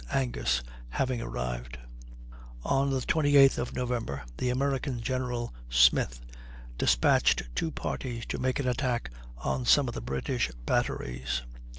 Angus 0.11 0.63
having 0.89 1.21
arrived. 1.21 1.77
On 2.63 2.89
the 2.89 3.01
28th 3.01 3.59
of 3.59 3.75
November, 3.75 4.23
the 4.37 4.49
American 4.49 4.99
general, 4.99 5.53
Smith, 5.69 6.21
despatched 6.75 7.43
two 7.53 7.69
parties 7.69 8.25
to 8.25 8.39
make 8.39 8.59
an 8.59 8.67
attack 8.67 9.11
on 9.37 9.63
some 9.63 9.87
of 9.87 9.93
the 9.93 10.01
British 10.01 10.49
batteries. 10.65 11.43